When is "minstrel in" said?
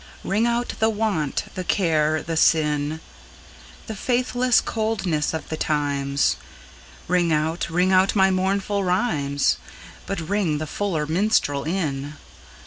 11.05-12.15